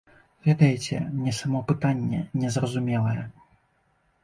Ведаеце, 0.45 1.01
мне 1.17 1.33
само 1.41 1.61
пытанне 1.73 2.19
незразумелае. 2.41 3.23